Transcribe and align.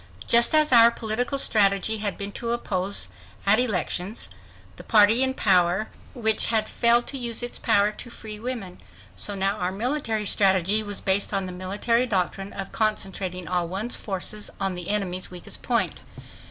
Just 0.25 0.55
as 0.55 0.71
our 0.71 0.89
political 0.89 1.37
strategy 1.37 1.99
had 1.99 2.17
been 2.17 2.31
to 2.31 2.53
oppose, 2.53 3.09
at 3.45 3.59
elections, 3.59 4.29
the 4.77 4.83
party 4.83 5.21
in 5.21 5.35
power 5.35 5.89
which 6.15 6.47
had 6.47 6.67
failed 6.67 7.05
to 7.05 7.19
use 7.19 7.43
its 7.43 7.59
power 7.59 7.91
to 7.91 8.09
free 8.09 8.39
women, 8.39 8.79
so 9.15 9.35
now 9.35 9.57
our 9.57 9.71
military 9.71 10.25
strategy 10.25 10.81
was 10.81 11.01
based 11.01 11.35
on 11.35 11.45
the 11.45 11.51
military 11.51 12.07
doctrine 12.07 12.51
of 12.51 12.71
concentrating 12.71 13.47
all 13.47 13.67
one's 13.67 13.95
forces 13.97 14.49
on 14.59 14.73
the 14.73 14.89
enemy's 14.89 15.29
weakest 15.29 15.61
point. 15.61 15.99